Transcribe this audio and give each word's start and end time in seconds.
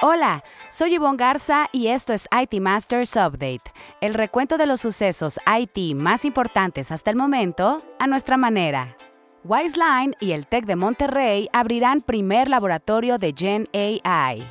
Hola, 0.00 0.44
soy 0.70 0.94
Yvonne 0.94 1.16
Garza 1.16 1.66
y 1.72 1.88
esto 1.88 2.12
es 2.12 2.28
IT 2.30 2.60
Masters 2.60 3.16
Update, 3.16 3.62
el 4.00 4.14
recuento 4.14 4.56
de 4.56 4.66
los 4.66 4.80
sucesos 4.80 5.40
IT 5.44 5.96
más 5.96 6.24
importantes 6.24 6.92
hasta 6.92 7.10
el 7.10 7.16
momento 7.16 7.82
a 7.98 8.06
nuestra 8.06 8.36
manera. 8.36 8.96
Wiseline 9.42 10.14
y 10.20 10.32
el 10.32 10.46
TEC 10.46 10.66
de 10.66 10.76
Monterrey 10.76 11.48
abrirán 11.52 12.00
primer 12.00 12.48
laboratorio 12.48 13.18
de 13.18 13.34
Gen 13.36 13.68
AI. 13.74 14.48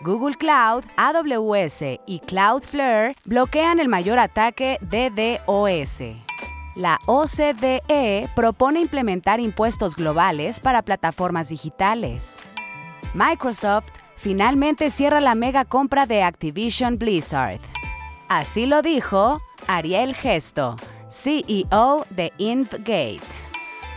Google 0.00 0.34
Cloud, 0.34 0.82
AWS 0.96 2.00
y 2.04 2.18
Cloudflare 2.18 3.14
bloquean 3.24 3.78
el 3.78 3.88
mayor 3.88 4.18
ataque 4.18 4.78
DDoS. 4.80 6.02
La 6.74 6.98
OCDE 7.06 8.28
propone 8.34 8.80
implementar 8.80 9.38
impuestos 9.38 9.94
globales 9.94 10.58
para 10.58 10.82
plataformas 10.82 11.50
digitales. 11.50 12.40
Microsoft 13.14 14.01
finalmente 14.22 14.90
cierra 14.90 15.20
la 15.20 15.34
mega 15.34 15.64
compra 15.64 16.06
de 16.06 16.22
Activision 16.22 16.96
Blizzard. 16.96 17.58
Así 18.28 18.66
lo 18.66 18.80
dijo 18.80 19.42
Ariel 19.66 20.14
Gesto, 20.14 20.76
CEO 21.10 22.06
de 22.08 22.32
InfGate. 22.38 23.20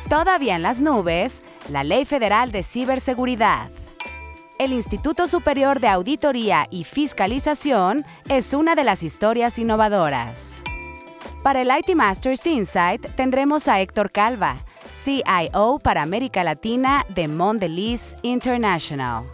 Todavía 0.10 0.56
en 0.56 0.64
las 0.64 0.82
nubes, 0.82 1.44
la 1.70 1.84
Ley 1.84 2.06
Federal 2.06 2.52
de 2.52 2.64
Ciberseguridad. 2.64 3.70
El 4.58 4.74
Instituto 4.74 5.28
Superior 5.28 5.80
de 5.80 5.90
Auditoría 5.90 6.66
y 6.72 6.86
Fiscalización 6.86 8.04
es 8.28 8.54
una 8.54 8.74
de 8.74 8.84
las 8.84 9.04
historias 9.04 9.60
innovadoras. 9.60 10.60
Para 11.44 11.62
el 11.62 11.70
IT 11.70 11.96
Masters 11.96 12.48
Insight 12.48 13.14
tendremos 13.16 13.68
a 13.68 13.80
Héctor 13.80 14.12
Calva, 14.12 14.66
CIO 14.90 15.78
para 15.84 16.02
América 16.02 16.44
Latina 16.44 17.06
de 17.10 17.28
Mondelez 17.28 18.16
International. 18.24 19.26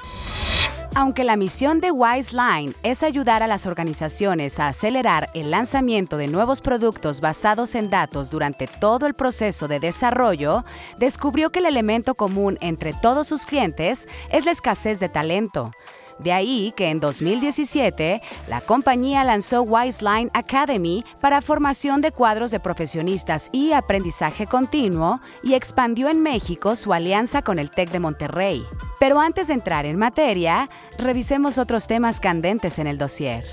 Aunque 0.93 1.23
la 1.23 1.37
misión 1.37 1.79
de 1.79 1.89
Wiseline 1.89 2.75
es 2.83 3.01
ayudar 3.01 3.43
a 3.43 3.47
las 3.47 3.65
organizaciones 3.65 4.59
a 4.59 4.67
acelerar 4.67 5.29
el 5.33 5.49
lanzamiento 5.49 6.17
de 6.17 6.27
nuevos 6.27 6.59
productos 6.59 7.21
basados 7.21 7.75
en 7.75 7.89
datos 7.89 8.29
durante 8.29 8.67
todo 8.67 9.07
el 9.07 9.13
proceso 9.13 9.69
de 9.69 9.79
desarrollo, 9.79 10.65
descubrió 10.97 11.49
que 11.49 11.59
el 11.59 11.67
elemento 11.67 12.15
común 12.15 12.57
entre 12.59 12.91
todos 12.91 13.25
sus 13.27 13.45
clientes 13.45 14.09
es 14.31 14.43
la 14.43 14.51
escasez 14.51 14.99
de 14.99 15.07
talento. 15.07 15.71
De 16.23 16.31
ahí 16.31 16.71
que 16.75 16.89
en 16.89 16.99
2017 16.99 18.21
la 18.47 18.61
compañía 18.61 19.23
lanzó 19.23 19.63
Wiseline 19.63 20.29
Academy 20.33 21.03
para 21.19 21.41
formación 21.41 22.01
de 22.01 22.11
cuadros 22.11 22.51
de 22.51 22.59
profesionistas 22.59 23.49
y 23.51 23.71
aprendizaje 23.71 24.45
continuo 24.45 25.19
y 25.41 25.55
expandió 25.55 26.09
en 26.09 26.21
México 26.21 26.75
su 26.75 26.93
alianza 26.93 27.41
con 27.41 27.57
el 27.57 27.71
TEC 27.71 27.89
de 27.89 27.99
Monterrey. 27.99 28.63
Pero 28.99 29.19
antes 29.19 29.47
de 29.47 29.55
entrar 29.55 29.85
en 29.87 29.97
materia, 29.97 30.69
revisemos 30.99 31.57
otros 31.57 31.87
temas 31.87 32.19
candentes 32.19 32.77
en 32.77 32.85
el 32.85 32.99
dossier. 32.99 33.43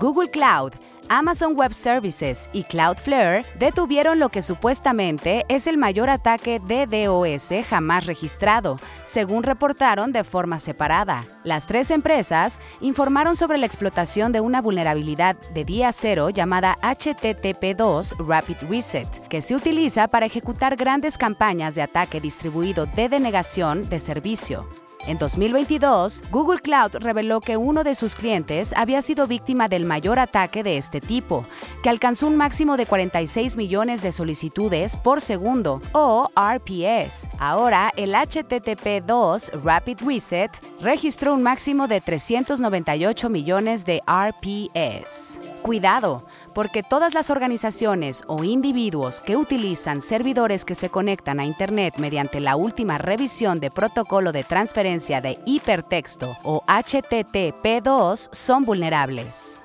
Google 0.00 0.30
Cloud 0.30 0.72
Amazon 1.08 1.54
Web 1.56 1.74
Services 1.74 2.48
y 2.52 2.64
Cloudflare 2.64 3.44
detuvieron 3.58 4.18
lo 4.18 4.28
que 4.28 4.42
supuestamente 4.42 5.44
es 5.48 5.66
el 5.66 5.76
mayor 5.76 6.10
ataque 6.10 6.60
de 6.60 6.86
DOS 6.86 7.66
jamás 7.68 8.06
registrado, 8.06 8.78
según 9.04 9.42
reportaron 9.42 10.12
de 10.12 10.24
forma 10.24 10.58
separada. 10.58 11.24
Las 11.44 11.66
tres 11.66 11.90
empresas 11.90 12.58
informaron 12.80 13.36
sobre 13.36 13.58
la 13.58 13.66
explotación 13.66 14.32
de 14.32 14.40
una 14.40 14.62
vulnerabilidad 14.62 15.36
de 15.52 15.64
día 15.64 15.92
cero 15.92 16.30
llamada 16.30 16.78
HTTP2 16.82 18.16
Rapid 18.26 18.56
Reset, 18.68 19.28
que 19.28 19.42
se 19.42 19.54
utiliza 19.54 20.08
para 20.08 20.26
ejecutar 20.26 20.76
grandes 20.76 21.18
campañas 21.18 21.74
de 21.74 21.82
ataque 21.82 22.20
distribuido 22.20 22.86
de 22.86 23.08
denegación 23.08 23.88
de 23.88 23.98
servicio. 23.98 24.66
En 25.06 25.18
2022, 25.18 26.22
Google 26.30 26.60
Cloud 26.60 26.96
reveló 27.00 27.40
que 27.40 27.56
uno 27.56 27.82
de 27.82 27.96
sus 27.96 28.14
clientes 28.14 28.72
había 28.76 29.02
sido 29.02 29.26
víctima 29.26 29.66
del 29.66 29.84
mayor 29.84 30.20
ataque 30.20 30.62
de 30.62 30.76
este 30.76 31.00
tipo, 31.00 31.44
que 31.82 31.88
alcanzó 31.88 32.28
un 32.28 32.36
máximo 32.36 32.76
de 32.76 32.86
46 32.86 33.56
millones 33.56 34.00
de 34.02 34.12
solicitudes 34.12 34.96
por 34.96 35.20
segundo, 35.20 35.80
o 35.92 36.28
RPS. 36.36 37.26
Ahora, 37.38 37.92
el 37.96 38.14
HTTP2 38.14 39.62
Rapid 39.64 39.98
Reset 40.06 40.50
registró 40.80 41.34
un 41.34 41.42
máximo 41.42 41.88
de 41.88 42.00
398 42.00 43.28
millones 43.28 43.84
de 43.84 44.02
RPS. 44.06 45.51
Cuidado, 45.62 46.24
porque 46.54 46.82
todas 46.82 47.14
las 47.14 47.30
organizaciones 47.30 48.24
o 48.26 48.42
individuos 48.42 49.20
que 49.20 49.36
utilizan 49.36 50.02
servidores 50.02 50.64
que 50.64 50.74
se 50.74 50.90
conectan 50.90 51.38
a 51.38 51.44
Internet 51.44 51.94
mediante 51.98 52.40
la 52.40 52.56
última 52.56 52.98
revisión 52.98 53.60
de 53.60 53.70
protocolo 53.70 54.32
de 54.32 54.42
transferencia 54.42 55.20
de 55.20 55.38
hipertexto 55.46 56.36
o 56.42 56.64
HTTP2 56.66 58.28
son 58.32 58.64
vulnerables. 58.64 59.62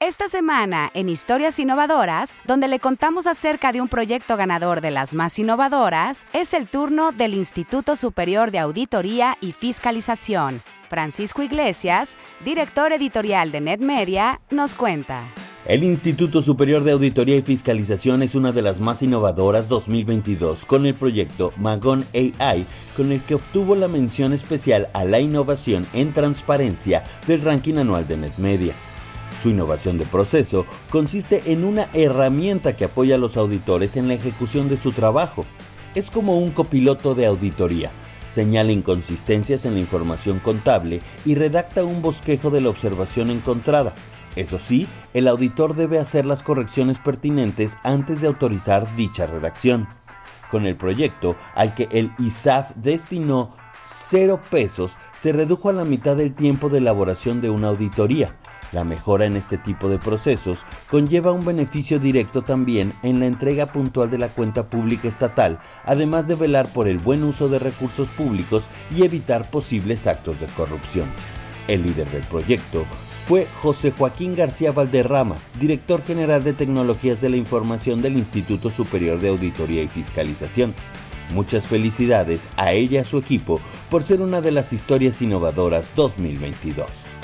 Esta 0.00 0.28
semana 0.28 0.92
en 0.94 1.08
Historias 1.08 1.58
Innovadoras, 1.58 2.40
donde 2.46 2.68
le 2.68 2.78
contamos 2.78 3.26
acerca 3.26 3.72
de 3.72 3.80
un 3.80 3.88
proyecto 3.88 4.36
ganador 4.36 4.80
de 4.80 4.92
las 4.92 5.12
más 5.12 5.36
innovadoras, 5.40 6.24
es 6.32 6.54
el 6.54 6.68
turno 6.68 7.10
del 7.10 7.34
Instituto 7.34 7.96
Superior 7.96 8.52
de 8.52 8.60
Auditoría 8.60 9.36
y 9.40 9.50
Fiscalización. 9.50 10.62
Francisco 10.88 11.42
Iglesias, 11.42 12.16
director 12.44 12.92
editorial 12.92 13.50
de 13.50 13.60
NetMedia, 13.60 14.40
nos 14.50 14.76
cuenta. 14.76 15.26
El 15.66 15.82
Instituto 15.82 16.42
Superior 16.42 16.84
de 16.84 16.92
Auditoría 16.92 17.34
y 17.34 17.42
Fiscalización 17.42 18.22
es 18.22 18.36
una 18.36 18.52
de 18.52 18.62
las 18.62 18.78
más 18.78 19.02
innovadoras 19.02 19.68
2022 19.68 20.64
con 20.64 20.86
el 20.86 20.94
proyecto 20.94 21.52
Magon 21.56 22.06
AI, 22.14 22.64
con 22.96 23.10
el 23.10 23.20
que 23.22 23.34
obtuvo 23.34 23.74
la 23.74 23.88
mención 23.88 24.32
especial 24.32 24.90
a 24.92 25.02
la 25.04 25.18
innovación 25.18 25.84
en 25.92 26.12
transparencia 26.12 27.02
del 27.26 27.42
ranking 27.42 27.78
anual 27.78 28.06
de 28.06 28.16
NetMedia. 28.16 28.74
Su 29.42 29.50
innovación 29.50 29.98
de 29.98 30.06
proceso 30.06 30.66
consiste 30.90 31.52
en 31.52 31.64
una 31.64 31.88
herramienta 31.92 32.76
que 32.76 32.84
apoya 32.84 33.14
a 33.14 33.18
los 33.18 33.36
auditores 33.36 33.96
en 33.96 34.08
la 34.08 34.14
ejecución 34.14 34.68
de 34.68 34.76
su 34.76 34.92
trabajo. 34.92 35.46
Es 35.94 36.10
como 36.10 36.38
un 36.38 36.50
copiloto 36.50 37.14
de 37.14 37.26
auditoría. 37.26 37.90
Señala 38.28 38.72
inconsistencias 38.72 39.64
en 39.64 39.74
la 39.74 39.80
información 39.80 40.38
contable 40.38 41.00
y 41.24 41.34
redacta 41.34 41.84
un 41.84 42.02
bosquejo 42.02 42.50
de 42.50 42.60
la 42.60 42.68
observación 42.68 43.30
encontrada, 43.30 43.94
eso 44.38 44.60
sí, 44.60 44.86
el 45.14 45.26
auditor 45.26 45.74
debe 45.74 45.98
hacer 45.98 46.24
las 46.24 46.44
correcciones 46.44 47.00
pertinentes 47.00 47.76
antes 47.82 48.20
de 48.20 48.28
autorizar 48.28 48.94
dicha 48.94 49.26
redacción. 49.26 49.88
Con 50.48 50.64
el 50.64 50.76
proyecto, 50.76 51.34
al 51.56 51.74
que 51.74 51.88
el 51.90 52.12
ISAF 52.20 52.70
destinó 52.76 53.56
cero 53.86 54.40
pesos, 54.48 54.96
se 55.18 55.32
redujo 55.32 55.70
a 55.70 55.72
la 55.72 55.84
mitad 55.84 56.14
del 56.14 56.34
tiempo 56.34 56.68
de 56.68 56.78
elaboración 56.78 57.40
de 57.40 57.50
una 57.50 57.66
auditoría. 57.66 58.36
La 58.72 58.84
mejora 58.84 59.24
en 59.24 59.36
este 59.36 59.56
tipo 59.56 59.88
de 59.88 59.98
procesos 59.98 60.64
conlleva 60.90 61.32
un 61.32 61.44
beneficio 61.44 61.98
directo 61.98 62.42
también 62.42 62.92
en 63.02 63.20
la 63.20 63.26
entrega 63.26 63.66
puntual 63.66 64.10
de 64.10 64.18
la 64.18 64.28
cuenta 64.28 64.68
pública 64.68 65.08
estatal, 65.08 65.58
además 65.84 66.28
de 66.28 66.34
velar 66.34 66.68
por 66.68 66.86
el 66.86 66.98
buen 66.98 67.24
uso 67.24 67.48
de 67.48 67.58
recursos 67.58 68.10
públicos 68.10 68.68
y 68.94 69.04
evitar 69.04 69.50
posibles 69.50 70.06
actos 70.06 70.40
de 70.40 70.46
corrupción. 70.46 71.08
El 71.66 71.82
líder 71.82 72.10
del 72.10 72.22
proyecto 72.22 72.84
fue 73.26 73.46
José 73.62 73.92
Joaquín 73.92 74.34
García 74.34 74.72
Valderrama, 74.72 75.36
director 75.58 76.02
general 76.02 76.44
de 76.44 76.54
Tecnologías 76.54 77.20
de 77.20 77.28
la 77.30 77.36
Información 77.36 78.00
del 78.00 78.16
Instituto 78.16 78.70
Superior 78.70 79.20
de 79.20 79.28
Auditoría 79.28 79.82
y 79.82 79.88
Fiscalización. 79.88 80.74
Muchas 81.34 81.66
felicidades 81.66 82.48
a 82.56 82.72
ella 82.72 82.98
y 82.98 83.02
a 83.02 83.04
su 83.04 83.18
equipo 83.18 83.60
por 83.90 84.02
ser 84.02 84.22
una 84.22 84.40
de 84.40 84.50
las 84.50 84.72
historias 84.72 85.20
innovadoras 85.20 85.90
2022. 85.94 87.17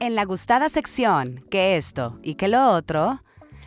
En 0.00 0.14
la 0.14 0.24
gustada 0.24 0.68
sección, 0.68 1.44
que 1.50 1.76
esto 1.76 2.18
y 2.22 2.36
que 2.36 2.46
lo 2.46 2.70
otro, 2.70 3.20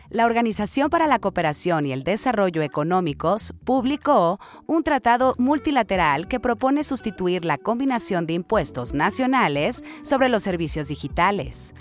la 0.08 0.24
Organización 0.24 0.88
para 0.88 1.06
la 1.06 1.18
Cooperación 1.18 1.84
y 1.84 1.92
el 1.92 2.04
Desarrollo 2.04 2.62
Económicos 2.62 3.52
publicó 3.64 4.40
un 4.66 4.82
tratado 4.82 5.34
multilateral 5.36 6.28
que 6.28 6.40
propone 6.40 6.84
sustituir 6.84 7.44
la 7.44 7.58
combinación 7.58 8.26
de 8.26 8.32
impuestos 8.32 8.94
nacionales 8.94 9.84
sobre 10.02 10.30
los 10.30 10.42
servicios 10.42 10.88
digitales. 10.88 11.74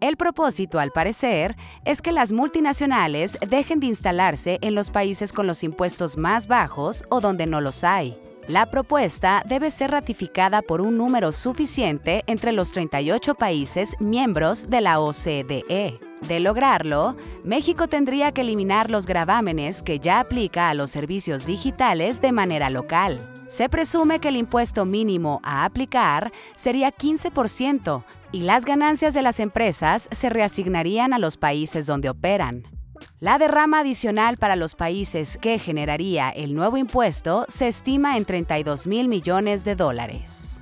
El 0.00 0.16
propósito, 0.16 0.78
al 0.78 0.92
parecer, 0.92 1.56
es 1.84 2.00
que 2.00 2.12
las 2.12 2.30
multinacionales 2.30 3.36
dejen 3.48 3.80
de 3.80 3.86
instalarse 3.88 4.58
en 4.60 4.76
los 4.76 4.90
países 4.90 5.32
con 5.32 5.48
los 5.48 5.64
impuestos 5.64 6.16
más 6.16 6.46
bajos 6.46 7.04
o 7.08 7.20
donde 7.20 7.46
no 7.46 7.60
los 7.60 7.82
hay. 7.82 8.16
La 8.48 8.66
propuesta 8.66 9.42
debe 9.44 9.72
ser 9.72 9.90
ratificada 9.90 10.62
por 10.62 10.80
un 10.80 10.96
número 10.96 11.32
suficiente 11.32 12.22
entre 12.28 12.52
los 12.52 12.70
38 12.70 13.34
países 13.34 13.96
miembros 13.98 14.70
de 14.70 14.80
la 14.80 15.00
OCDE. 15.00 15.98
De 16.28 16.40
lograrlo, 16.40 17.16
México 17.42 17.88
tendría 17.88 18.30
que 18.30 18.42
eliminar 18.42 18.88
los 18.88 19.06
gravámenes 19.06 19.82
que 19.82 19.98
ya 19.98 20.20
aplica 20.20 20.70
a 20.70 20.74
los 20.74 20.92
servicios 20.92 21.44
digitales 21.44 22.20
de 22.20 22.30
manera 22.30 22.70
local. 22.70 23.32
Se 23.48 23.68
presume 23.68 24.20
que 24.20 24.28
el 24.28 24.36
impuesto 24.36 24.84
mínimo 24.84 25.40
a 25.42 25.64
aplicar 25.64 26.32
sería 26.54 26.92
15% 26.94 28.04
y 28.30 28.42
las 28.42 28.64
ganancias 28.64 29.12
de 29.12 29.22
las 29.22 29.40
empresas 29.40 30.08
se 30.12 30.30
reasignarían 30.30 31.12
a 31.12 31.18
los 31.18 31.36
países 31.36 31.86
donde 31.86 32.10
operan. 32.10 32.75
La 33.20 33.38
derrama 33.38 33.80
adicional 33.80 34.36
para 34.36 34.56
los 34.56 34.74
países 34.74 35.38
que 35.40 35.58
generaría 35.58 36.30
el 36.30 36.54
nuevo 36.54 36.76
impuesto 36.76 37.44
se 37.48 37.68
estima 37.68 38.16
en 38.16 38.24
32 38.24 38.86
mil 38.86 39.08
millones 39.08 39.64
de 39.64 39.74
dólares. 39.76 40.60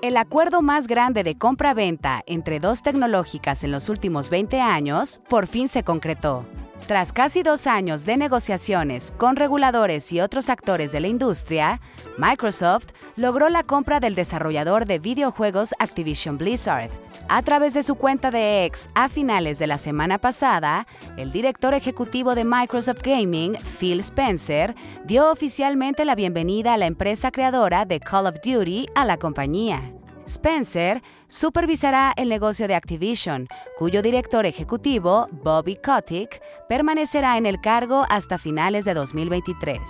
El 0.00 0.16
acuerdo 0.16 0.62
más 0.62 0.86
grande 0.86 1.24
de 1.24 1.36
compra-venta 1.36 2.22
entre 2.26 2.60
dos 2.60 2.82
tecnológicas 2.82 3.64
en 3.64 3.72
los 3.72 3.88
últimos 3.88 4.30
20 4.30 4.60
años 4.60 5.20
por 5.28 5.48
fin 5.48 5.66
se 5.66 5.82
concretó. 5.82 6.46
Tras 6.86 7.12
casi 7.12 7.42
dos 7.42 7.66
años 7.66 8.06
de 8.06 8.16
negociaciones 8.16 9.12
con 9.18 9.36
reguladores 9.36 10.10
y 10.10 10.20
otros 10.20 10.48
actores 10.48 10.90
de 10.90 11.00
la 11.00 11.08
industria, 11.08 11.80
Microsoft 12.16 12.86
logró 13.16 13.50
la 13.50 13.62
compra 13.62 14.00
del 14.00 14.14
desarrollador 14.14 14.86
de 14.86 14.98
videojuegos 14.98 15.74
Activision 15.78 16.38
Blizzard. 16.38 16.90
A 17.28 17.42
través 17.42 17.74
de 17.74 17.82
su 17.82 17.96
cuenta 17.96 18.30
de 18.30 18.64
X 18.64 18.88
a 18.94 19.10
finales 19.10 19.58
de 19.58 19.66
la 19.66 19.76
semana 19.76 20.18
pasada, 20.18 20.86
el 21.18 21.30
director 21.30 21.74
ejecutivo 21.74 22.34
de 22.34 22.44
Microsoft 22.44 23.02
Gaming, 23.02 23.56
Phil 23.78 24.00
Spencer, 24.00 24.74
dio 25.04 25.30
oficialmente 25.30 26.06
la 26.06 26.14
bienvenida 26.14 26.72
a 26.72 26.78
la 26.78 26.86
empresa 26.86 27.30
creadora 27.30 27.84
de 27.84 28.00
Call 28.00 28.26
of 28.26 28.36
Duty 28.42 28.86
a 28.94 29.04
la 29.04 29.18
compañía. 29.18 29.92
Spencer 30.26 31.02
supervisará 31.28 32.12
el 32.16 32.28
negocio 32.28 32.66
de 32.66 32.74
Activision, 32.74 33.48
cuyo 33.78 34.02
director 34.02 34.46
ejecutivo, 34.46 35.28
Bobby 35.30 35.76
Kotick, 35.76 36.42
permanecerá 36.68 37.36
en 37.36 37.46
el 37.46 37.60
cargo 37.60 38.04
hasta 38.08 38.38
finales 38.38 38.84
de 38.84 38.94
2023. 38.94 39.80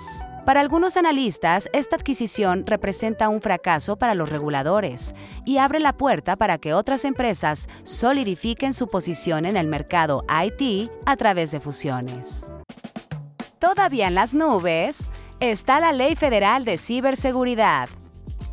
Para 0.44 0.60
algunos 0.60 0.96
analistas, 0.96 1.68
esta 1.72 1.96
adquisición 1.96 2.66
representa 2.66 3.28
un 3.28 3.40
fracaso 3.40 3.96
para 3.96 4.14
los 4.14 4.30
reguladores 4.30 5.14
y 5.44 5.58
abre 5.58 5.78
la 5.78 5.92
puerta 5.92 6.36
para 6.36 6.58
que 6.58 6.72
otras 6.72 7.04
empresas 7.04 7.68
solidifiquen 7.82 8.72
su 8.72 8.88
posición 8.88 9.44
en 9.44 9.56
el 9.56 9.66
mercado 9.66 10.24
IT 10.28 10.90
a 11.04 11.16
través 11.16 11.50
de 11.50 11.60
fusiones. 11.60 12.50
Todavía 13.58 14.08
en 14.08 14.14
las 14.14 14.34
nubes 14.34 15.10
está 15.40 15.80
la 15.80 15.92
Ley 15.92 16.14
Federal 16.14 16.64
de 16.64 16.78
Ciberseguridad, 16.78 17.90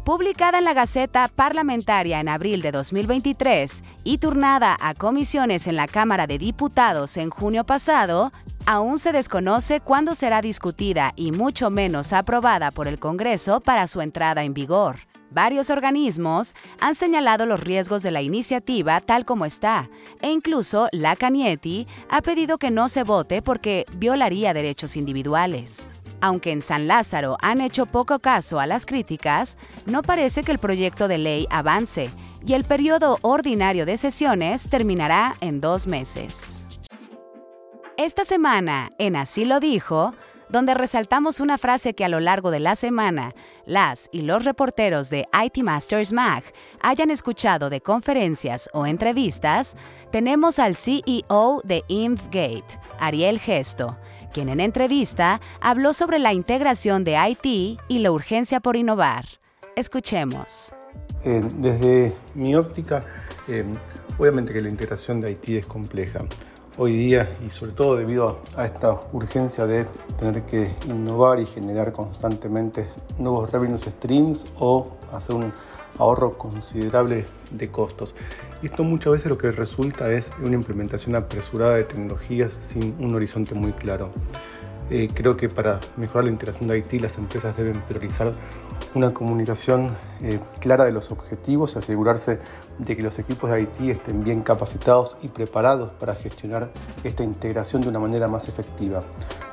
publicada 0.06 0.60
en 0.60 0.66
la 0.66 0.75
Gaceta 0.75 1.28
Parlamentaria 1.28 2.19
en 2.19 2.30
abril 2.30 2.62
de 2.62 2.72
2023 2.72 3.84
y 4.04 4.19
turnada 4.19 4.78
a 4.80 4.94
comisiones 4.94 5.66
en 5.66 5.75
la 5.75 5.88
Cámara 5.88 6.28
de 6.28 6.38
Diputados 6.38 7.18
en 7.18 7.31
junio 7.31 7.63
pasado, 7.66 8.31
aún 8.68 9.00
se 9.00 9.12
desconoce 9.12 9.80
cuándo 9.80 10.13
será 10.13 10.42
discutida 10.42 11.12
y 11.16 11.31
mucho 11.31 11.72
menos 11.72 12.13
aprobada 12.13 12.69
por 12.69 12.88
el 12.88 13.00
Congreso 13.00 13.62
para 13.62 13.88
su 13.88 14.00
entrada 14.00 14.44
en 14.44 14.54
vigor. 14.54 14.98
Varios 15.31 15.72
organismos 15.72 16.54
han 16.80 16.94
señalado 16.94 17.48
los 17.48 17.60
riesgos 17.60 18.04
de 18.04 18.12
la 18.12 18.22
iniciativa 18.22 19.01
tal 19.01 19.25
como 19.25 19.44
está, 19.44 19.90
e 20.22 20.30
incluso 20.30 20.88
la 20.92 21.16
Canieti 21.16 21.88
ha 22.10 22.22
pedido 22.22 22.60
que 22.60 22.69
no 22.69 22.90
se 22.90 23.01
vote 23.01 23.42
porque 23.42 23.86
violaría 23.98 24.54
derechos 24.54 24.98
individuales. 24.98 25.90
Aunque 26.25 26.51
en 26.51 26.63
San 26.63 26.88
Lázaro 26.88 27.38
han 27.39 27.62
hecho 27.62 27.86
poco 27.86 28.18
caso 28.18 28.60
a 28.60 28.66
las 28.66 28.88
críticas, 28.88 29.60
no 29.86 30.01
parece 30.01 30.42
que 30.42 30.51
el 30.51 30.57
proyecto 30.57 31.07
de 31.07 31.19
ley 31.19 31.45
avance 31.51 32.10
y 32.44 32.54
el 32.54 32.63
periodo 32.63 33.19
ordinario 33.22 33.86
de 33.86 33.95
sesiones 33.95 34.68
terminará 34.68 35.36
en 35.39 35.62
dos 35.62 35.86
meses. 35.86 36.66
Esta 37.95 38.25
semana, 38.25 38.89
en 38.98 39.16
Así 39.16 39.45
lo 39.45 39.60
dijo, 39.60 40.16
donde 40.50 40.74
resaltamos 40.74 41.39
una 41.39 41.60
frase 41.60 41.94
que 41.94 42.06
a 42.06 42.10
lo 42.10 42.19
largo 42.19 42.50
de 42.50 42.60
la 42.60 42.75
semana 42.75 43.36
las 43.68 44.10
y 44.12 44.22
los 44.22 44.45
reporteros 44.45 45.12
de 45.12 45.27
IT 45.31 45.63
Masters 45.63 46.12
Mag 46.12 46.44
hayan 46.81 47.12
escuchado 47.12 47.69
de 47.69 47.81
conferencias 47.81 48.68
o 48.74 48.88
entrevistas, 48.88 49.77
tenemos 50.12 50.57
al 50.57 50.75
CEO 50.75 51.62
de 51.63 51.83
InfGate, 51.88 52.80
Ariel 53.00 53.39
Gesto, 53.39 53.98
quien 54.36 54.50
en 54.50 54.60
entrevista 54.60 55.40
habló 55.62 55.94
sobre 55.94 56.20
la 56.20 56.34
integración 56.34 57.06
de 57.06 57.16
IT 57.30 57.80
y 57.88 58.00
la 58.00 58.12
urgencia 58.12 58.60
por 58.60 58.76
innovar. 58.76 59.24
Escuchemos. 59.78 60.76
Eh, 61.24 61.42
desde 61.56 62.14
mi 62.34 62.54
óptica, 62.54 63.06
eh, 63.48 63.64
obviamente 64.20 64.52
que 64.52 64.62
la 64.62 64.68
integración 64.68 65.22
de 65.22 65.32
IT 65.32 65.48
es 65.60 65.66
compleja. 65.66 66.20
Hoy 66.78 66.98
día, 66.98 67.38
y 67.48 67.50
sobre 67.50 67.72
todo 67.72 67.96
debido 67.96 68.42
a 68.58 68.66
esta 68.66 69.00
urgencia 69.14 69.66
de 69.68 69.86
tener 70.20 70.42
que 70.42 70.70
innovar 70.86 71.40
y 71.40 71.46
generar 71.46 71.94
constantemente 71.94 72.88
nuevos 73.18 73.50
revenue 73.50 73.80
streams 73.80 74.48
o 74.60 74.98
hacer 75.15 75.35
un 75.35 75.53
ahorro 75.97 76.38
considerable 76.38 77.25
de 77.51 77.71
costos. 77.71 78.15
Esto 78.63 78.83
muchas 78.83 79.13
veces 79.13 79.29
lo 79.29 79.38
que 79.38 79.51
resulta 79.51 80.12
es 80.12 80.29
una 80.44 80.56
implementación 80.56 81.15
apresurada 81.15 81.75
de 81.75 81.83
tecnologías 81.83 82.53
sin 82.62 82.95
un 83.00 83.15
horizonte 83.15 83.56
muy 83.56 83.73
claro. 83.73 84.12
Eh, 84.90 85.08
creo 85.12 85.36
que 85.36 85.50
para 85.50 85.80
mejorar 85.98 86.26
la 86.26 86.32
integración 86.32 86.68
de 86.68 86.78
IT 86.78 87.02
las 87.02 87.18
empresas 87.18 87.58
deben 87.58 87.82
priorizar 87.82 88.34
una 88.94 89.12
comunicación 89.12 89.98
eh, 90.22 90.40
clara 90.60 90.86
de 90.86 90.92
los 90.92 91.12
objetivos 91.12 91.76
y 91.76 91.80
asegurarse 91.80 92.40
de 92.78 92.96
que 92.96 93.02
los 93.02 93.18
equipos 93.18 93.50
de 93.50 93.62
IT 93.64 93.80
estén 93.82 94.24
bien 94.24 94.42
capacitados 94.42 95.18
y 95.24 95.30
preparados 95.30 95.90
para 96.00 96.14
gestionar 96.14 96.72
esta 97.04 97.24
integración 97.24 97.82
de 97.82 97.90
una 97.90 98.00
manera 98.00 98.28
más 98.28 98.48
efectiva. 98.48 99.00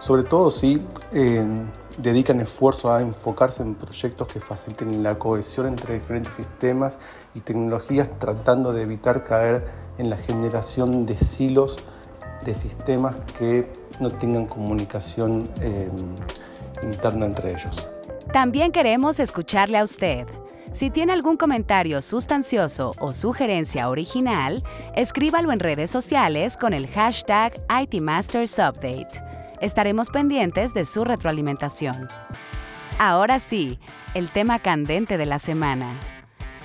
Sobre 0.00 0.22
todo 0.22 0.50
si 0.50 0.82
eh, 1.12 1.42
dedican 1.96 2.40
esfuerzo 2.40 2.92
a 2.92 3.00
enfocarse 3.00 3.62
en 3.62 3.74
proyectos 3.74 4.28
que 4.28 4.38
faciliten 4.40 5.02
la 5.02 5.18
cohesión 5.18 5.66
entre 5.66 5.94
diferentes 5.94 6.34
sistemas 6.34 6.98
y 7.34 7.40
tecnologías, 7.40 8.18
tratando 8.18 8.74
de 8.74 8.82
evitar 8.82 9.24
caer 9.24 9.64
en 9.96 10.10
la 10.10 10.18
generación 10.18 11.06
de 11.06 11.16
silos 11.16 11.78
de 12.44 12.54
sistemas 12.54 13.14
que 13.38 13.81
no 14.02 14.10
tengan 14.10 14.46
comunicación 14.46 15.48
em, 15.60 15.90
interna 16.82 17.26
entre 17.26 17.52
ellos. 17.52 17.88
También 18.32 18.72
queremos 18.72 19.20
escucharle 19.20 19.78
a 19.78 19.84
usted. 19.84 20.26
Si 20.72 20.90
tiene 20.90 21.12
algún 21.12 21.36
comentario 21.36 22.00
sustancioso 22.02 22.92
o 22.98 23.12
sugerencia 23.12 23.88
original, 23.88 24.64
escríbalo 24.96 25.52
en 25.52 25.60
redes 25.60 25.90
sociales 25.90 26.56
con 26.56 26.72
el 26.72 26.88
hashtag 26.88 27.52
ITMastersUpdate. 27.68 29.22
Estaremos 29.60 30.08
pendientes 30.10 30.72
de 30.74 30.84
su 30.84 31.04
retroalimentación. 31.04 32.08
Ahora 32.98 33.38
sí, 33.38 33.78
el 34.14 34.30
tema 34.30 34.58
candente 34.58 35.18
de 35.18 35.26
la 35.26 35.38
semana 35.38 35.94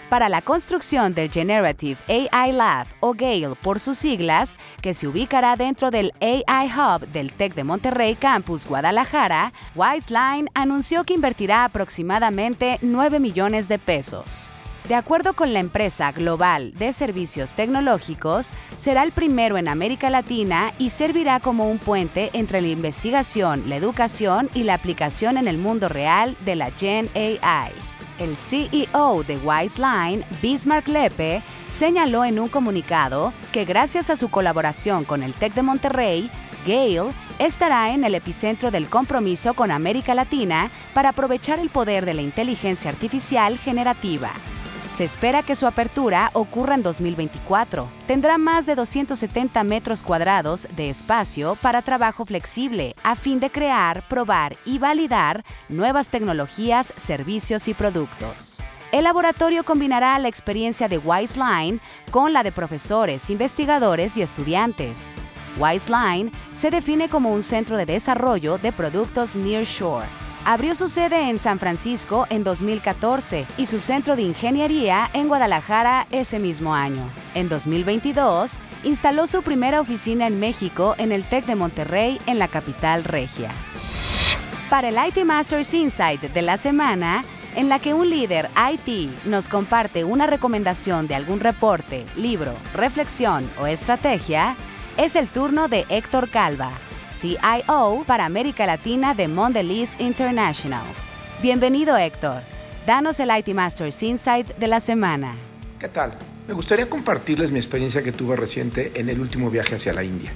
para 0.09 0.29
la 0.29 0.41
construcción 0.41 1.13
del 1.13 1.31
Generative 1.31 1.97
AI 2.07 2.51
Lab 2.51 2.87
o 2.99 3.13
GALE 3.13 3.55
por 3.61 3.79
sus 3.79 3.97
siglas, 3.97 4.57
que 4.81 4.93
se 4.93 5.07
ubicará 5.07 5.55
dentro 5.55 5.91
del 5.91 6.13
AI 6.21 6.71
Hub 6.71 7.07
del 7.07 7.31
TEC 7.33 7.55
de 7.55 7.63
Monterrey 7.63 8.15
Campus 8.15 8.65
Guadalajara, 8.65 9.53
Wiseline 9.75 10.49
anunció 10.53 11.03
que 11.03 11.13
invertirá 11.13 11.65
aproximadamente 11.65 12.79
9 12.81 13.19
millones 13.19 13.67
de 13.67 13.79
pesos. 13.79 14.49
De 14.87 14.95
acuerdo 14.95 15.33
con 15.33 15.51
la 15.51 15.59
empresa 15.59 16.13
global 16.13 16.73
de 16.75 16.93
servicios 16.93 17.53
tecnológicos, 17.55 18.51
será 18.77 19.03
el 19.03 19.11
primero 19.11 19.57
en 19.57 19.67
América 19.67 20.09
Latina 20.09 20.73
y 20.79 20.91
servirá 20.91 21.41
como 21.41 21.69
un 21.69 21.77
puente 21.77 22.29
entre 22.31 22.61
la 22.61 22.67
investigación, 22.67 23.67
la 23.67 23.75
educación 23.75 24.49
y 24.53 24.63
la 24.63 24.75
aplicación 24.75 25.35
en 25.35 25.49
el 25.49 25.57
mundo 25.57 25.89
real 25.89 26.37
de 26.45 26.55
la 26.55 26.71
Gen 26.71 27.09
AI. 27.13 27.96
El 28.19 28.35
CEO 28.35 29.23
de 29.23 29.37
Wiseline, 29.37 30.25
Bismarck 30.41 30.87
Lepe, 30.87 31.43
señaló 31.69 32.25
en 32.25 32.39
un 32.39 32.47
comunicado 32.47 33.31
que 33.51 33.63
gracias 33.63 34.09
a 34.09 34.15
su 34.15 34.29
colaboración 34.29 35.05
con 35.05 35.21
el 35.21 35.35
TEC 35.35 35.53
de 35.53 35.61
Monterrey, 35.61 36.31
Gale 36.65 37.13
estará 37.37 37.91
en 37.91 38.03
el 38.03 38.15
epicentro 38.15 38.71
del 38.71 38.89
compromiso 38.89 39.53
con 39.53 39.69
América 39.69 40.15
Latina 40.15 40.71
para 40.95 41.09
aprovechar 41.09 41.59
el 41.59 41.69
poder 41.69 42.05
de 42.05 42.15
la 42.15 42.23
inteligencia 42.23 42.89
artificial 42.89 43.57
generativa. 43.59 44.31
Se 44.97 45.03
espera 45.03 45.43
que 45.43 45.55
su 45.55 45.67
apertura 45.67 46.31
ocurra 46.33 46.73
en 46.73 46.81
2024. 46.81 47.87
Tendrá 48.07 48.39
más 48.39 48.65
de 48.65 48.73
270 48.73 49.63
metros 49.63 50.01
cuadrados 50.01 50.67
de 50.75 50.89
espacio 50.89 51.55
para 51.61 51.83
trabajo 51.83 52.25
flexible 52.25 52.95
a 53.03 53.15
fin 53.15 53.39
de 53.39 53.51
crear, 53.51 54.07
probar 54.07 54.57
y 54.65 54.79
validar 54.79 55.45
nuevas 55.69 56.09
tecnologías, 56.09 56.95
servicios 56.95 57.67
y 57.67 57.75
productos. 57.75 58.63
El 58.91 59.03
laboratorio 59.03 59.63
combinará 59.63 60.17
la 60.17 60.29
experiencia 60.29 60.87
de 60.87 60.97
Wiseline 60.97 61.79
con 62.09 62.33
la 62.33 62.41
de 62.41 62.51
profesores, 62.51 63.29
investigadores 63.29 64.17
y 64.17 64.23
estudiantes. 64.23 65.13
Wiseline 65.59 66.31
se 66.51 66.71
define 66.71 67.07
como 67.07 67.31
un 67.31 67.43
centro 67.43 67.77
de 67.77 67.85
desarrollo 67.85 68.57
de 68.57 68.71
productos 68.71 69.35
nearshore 69.35 70.07
abrió 70.47 70.75
su 70.75 70.87
sede 70.87 71.29
en 71.29 71.39
San 71.39 71.59
Francisco 71.59 72.25
en 72.29 72.45
2014 72.45 73.45
y 73.57 73.65
su 73.65 73.81
centro 73.81 74.15
de 74.15 74.21
ingeniería 74.21 75.09
en 75.11 75.27
Guadalajara 75.27 76.07
ese 76.09 76.39
mismo 76.39 76.73
año. 76.73 77.03
En 77.35 77.49
2022, 77.49 78.57
instaló 78.85 79.27
su 79.27 79.41
primera 79.41 79.81
oficina 79.81 80.25
en 80.25 80.39
México 80.39 80.95
en 80.99 81.11
el 81.11 81.25
TEC 81.25 81.47
de 81.47 81.55
Monterrey 81.55 82.17
en 82.27 82.39
la 82.39 82.47
capital 82.47 83.03
regia. 83.03 83.51
Para 84.69 84.87
el 84.87 84.95
IT 84.95 85.25
Masters 85.25 85.73
Insight 85.73 86.21
de 86.21 86.41
la 86.41 86.55
semana, 86.55 87.25
en 87.57 87.67
la 87.67 87.79
que 87.79 87.93
un 87.93 88.09
líder 88.09 88.47
IT 88.71 89.25
nos 89.25 89.49
comparte 89.49 90.05
una 90.05 90.27
recomendación 90.27 91.09
de 91.09 91.15
algún 91.15 91.41
reporte, 91.41 92.05
libro, 92.15 92.53
reflexión 92.73 93.51
o 93.59 93.67
estrategia, 93.67 94.55
es 94.95 95.17
el 95.17 95.27
turno 95.27 95.67
de 95.67 95.85
Héctor 95.89 96.29
Calva 96.29 96.71
CIO 97.17 98.03
para 98.05 98.25
América 98.25 98.67
Latina 98.67 99.15
de 99.15 99.27
Mondelez 99.27 99.99
International. 99.99 100.85
Bienvenido 101.41 101.97
Héctor. 101.97 102.43
Danos 102.85 103.19
el 103.19 103.35
IT 103.35 103.55
Masters 103.55 104.03
Insight 104.03 104.55
de 104.57 104.67
la 104.67 104.79
semana. 104.79 105.35
¿Qué 105.79 105.87
tal? 105.87 106.15
Me 106.47 106.53
gustaría 106.53 106.87
compartirles 106.87 107.51
mi 107.51 107.57
experiencia 107.57 108.03
que 108.03 108.11
tuve 108.11 108.35
reciente 108.35 108.91
en 108.93 109.09
el 109.09 109.19
último 109.19 109.49
viaje 109.49 109.73
hacia 109.73 109.93
la 109.93 110.03
India, 110.03 110.31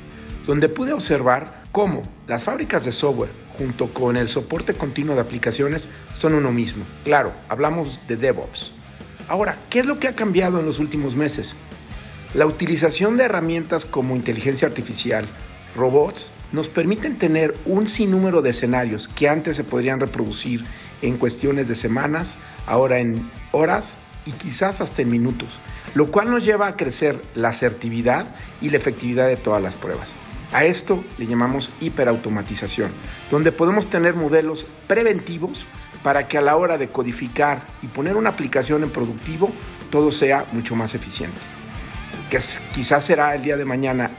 donde 0.47 0.69
pude 0.69 0.91
observar 0.91 1.61
cómo 1.71 2.01
las 2.25 2.43
fábricas 2.43 2.83
de 2.83 2.91
software 2.91 3.29
junto 3.59 3.93
con 3.93 4.17
el 4.17 4.27
soporte 4.27 4.73
continuo 4.73 5.13
de 5.13 5.21
aplicaciones 5.21 5.87
son 6.15 6.33
uno 6.33 6.51
mismo. 6.51 6.83
Claro, 7.03 7.31
hablamos 7.47 8.01
de 8.07 8.17
DevOps. 8.17 8.73
Ahora, 9.27 9.55
¿qué 9.69 9.81
es 9.81 9.85
lo 9.85 9.99
que 9.99 10.07
ha 10.07 10.15
cambiado 10.15 10.59
en 10.59 10.65
los 10.65 10.79
últimos 10.79 11.15
meses? 11.15 11.55
La 12.33 12.47
utilización 12.47 13.17
de 13.17 13.25
herramientas 13.25 13.85
como 13.85 14.15
inteligencia 14.15 14.67
artificial, 14.67 15.27
robots, 15.75 16.31
nos 16.51 16.69
permiten 16.69 17.17
tener 17.17 17.53
un 17.65 17.87
sinnúmero 17.87 18.41
de 18.41 18.51
escenarios 18.51 19.07
que 19.07 19.29
antes 19.29 19.55
se 19.55 19.63
podrían 19.63 19.99
reproducir 19.99 20.63
en 21.01 21.17
cuestiones 21.17 21.67
de 21.67 21.75
semanas, 21.75 22.37
ahora 22.67 22.99
en 22.99 23.29
horas 23.51 23.95
y 24.25 24.31
quizás 24.31 24.81
hasta 24.81 25.01
en 25.01 25.09
minutos, 25.09 25.59
lo 25.95 26.11
cual 26.11 26.29
nos 26.29 26.45
lleva 26.45 26.67
a 26.67 26.75
crecer 26.75 27.21
la 27.35 27.49
asertividad 27.49 28.35
y 28.61 28.69
la 28.69 28.77
efectividad 28.77 29.27
de 29.27 29.37
todas 29.37 29.61
las 29.61 29.75
pruebas. 29.75 30.13
A 30.53 30.65
esto 30.65 31.03
le 31.17 31.27
llamamos 31.27 31.71
hiperautomatización, 31.79 32.91
donde 33.29 33.53
podemos 33.53 33.89
tener 33.89 34.15
modelos 34.15 34.67
preventivos 34.87 35.65
para 36.03 36.27
que 36.27 36.37
a 36.37 36.41
la 36.41 36.57
hora 36.57 36.77
de 36.77 36.89
codificar 36.89 37.63
y 37.81 37.87
poner 37.87 38.17
una 38.17 38.31
aplicación 38.31 38.83
en 38.83 38.89
productivo, 38.89 39.51
todo 39.89 40.11
sea 40.11 40.45
mucho 40.51 40.75
más 40.75 40.93
eficiente. 40.93 41.39
Que 42.29 42.39
quizás 42.73 43.05
será 43.05 43.33
el 43.35 43.43
día 43.43 43.55
de 43.55 43.65
mañana 43.65 44.11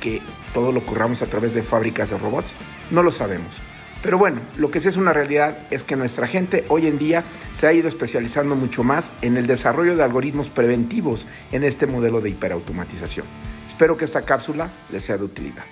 que 0.00 0.22
todo 0.54 0.72
lo 0.72 0.84
corramos 0.84 1.22
a 1.22 1.26
través 1.26 1.54
de 1.54 1.62
fábricas 1.62 2.10
de 2.10 2.18
robots, 2.18 2.52
no 2.90 3.02
lo 3.02 3.12
sabemos. 3.12 3.60
Pero 4.02 4.18
bueno, 4.18 4.40
lo 4.56 4.70
que 4.70 4.80
sí 4.80 4.88
es 4.88 4.96
una 4.96 5.12
realidad 5.12 5.58
es 5.70 5.82
que 5.82 5.96
nuestra 5.96 6.26
gente 6.26 6.64
hoy 6.68 6.86
en 6.86 6.98
día 6.98 7.24
se 7.54 7.66
ha 7.66 7.72
ido 7.72 7.88
especializando 7.88 8.54
mucho 8.54 8.84
más 8.84 9.12
en 9.22 9.36
el 9.36 9.46
desarrollo 9.46 9.96
de 9.96 10.04
algoritmos 10.04 10.48
preventivos 10.48 11.26
en 11.50 11.64
este 11.64 11.86
modelo 11.86 12.20
de 12.20 12.30
hiperautomatización. 12.30 13.26
Espero 13.66 13.96
que 13.96 14.04
esta 14.04 14.22
cápsula 14.22 14.70
les 14.90 15.04
sea 15.04 15.16
de 15.16 15.24
utilidad. 15.24 15.64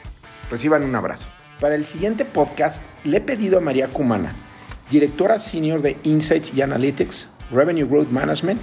Reciban 0.50 0.84
un 0.84 0.96
abrazo. 0.96 1.28
Para 1.60 1.76
el 1.76 1.84
siguiente 1.84 2.24
podcast 2.24 2.84
le 3.04 3.18
he 3.18 3.20
pedido 3.20 3.58
a 3.58 3.60
María 3.60 3.88
Cumana, 3.88 4.34
directora 4.90 5.38
senior 5.38 5.80
de 5.80 5.96
Insights 6.02 6.52
y 6.54 6.62
Analytics, 6.62 7.30
Revenue 7.52 7.86
Growth 7.86 8.10
Management 8.10 8.60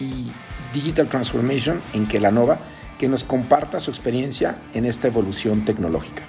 y 0.00 0.32
Digital 0.72 1.08
Transformation 1.08 1.82
en 1.92 2.06
Kelanova, 2.06 2.58
que 2.98 3.08
nos 3.08 3.24
comparta 3.24 3.80
su 3.80 3.90
experiencia 3.90 4.56
en 4.74 4.84
esta 4.86 5.08
evolución 5.08 5.64
tecnológica. 5.64 6.22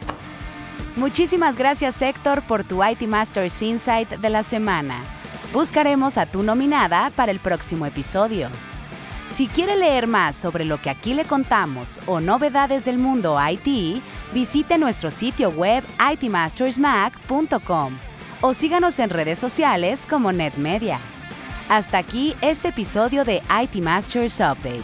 Muchísimas 0.96 1.58
gracias 1.58 2.02
Héctor 2.02 2.44
por 2.44 2.64
tu 2.64 2.84
IT 2.84 3.02
Masters 3.04 3.62
Insight 3.62 4.10
de 4.10 4.30
la 4.30 4.44
semana. 4.44 5.04
Buscaremos 5.52 6.18
a 6.18 6.26
tu 6.26 6.44
nominada 6.44 7.12
para 7.16 7.32
el 7.32 7.40
próximo 7.40 7.86
episodio. 7.86 8.50
Si 9.34 9.48
quiere 9.48 9.76
leer 9.76 10.06
más 10.06 10.36
sobre 10.36 10.64
lo 10.64 10.80
que 10.80 10.92
aquí 10.92 11.16
le 11.16 11.26
contamos 11.26 12.00
o 12.06 12.22
novedades 12.22 12.86
del 12.86 13.00
mundo 13.00 13.38
IT, 13.40 14.02
visite 14.32 14.78
nuestro 14.78 15.10
sitio 15.10 15.50
web 15.50 15.84
itmastersmac.com 16.12 17.94
o 18.42 18.54
síganos 18.54 19.00
en 19.00 19.10
redes 19.10 19.40
sociales 19.40 20.06
como 20.08 20.32
NetMedia. 20.32 21.00
Hasta 21.70 21.98
aquí 21.98 22.36
este 22.42 22.68
episodio 22.68 23.24
de 23.24 23.42
IT 23.64 23.82
Masters 23.82 24.40
Update, 24.40 24.84